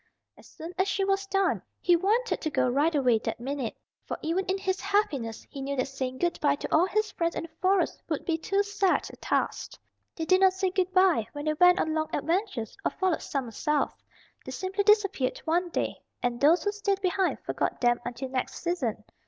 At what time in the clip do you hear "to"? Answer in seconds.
2.41-2.49, 6.55-6.75